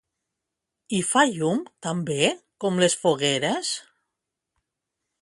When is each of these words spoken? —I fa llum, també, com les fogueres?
—I 0.95 1.01
fa 1.09 1.25
llum, 1.33 1.61
també, 1.87 2.19
com 2.65 2.83
les 2.85 2.99
fogueres? 3.05 3.75